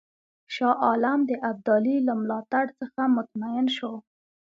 شاه 0.55 0.75
عالم 0.85 1.19
د 1.29 1.31
ابدالي 1.49 1.95
له 2.07 2.13
ملاتړ 2.21 2.65
څخه 2.79 3.01
مطمئن 3.17 3.65
شو. 3.77 3.93